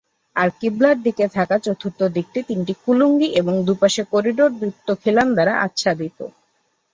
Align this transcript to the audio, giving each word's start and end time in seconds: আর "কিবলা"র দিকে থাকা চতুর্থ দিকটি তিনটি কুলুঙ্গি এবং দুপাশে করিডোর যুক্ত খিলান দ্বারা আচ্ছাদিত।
আর 0.35 0.49
"কিবলা"র 0.59 0.97
দিকে 1.05 1.25
থাকা 1.37 1.55
চতুর্থ 1.65 1.99
দিকটি 2.15 2.39
তিনটি 2.49 2.73
কুলুঙ্গি 2.83 3.27
এবং 3.39 3.53
দুপাশে 3.67 4.03
করিডোর 4.11 4.51
যুক্ত 4.61 4.87
খিলান 5.01 5.27
দ্বারা 5.35 5.53
আচ্ছাদিত। 5.65 6.19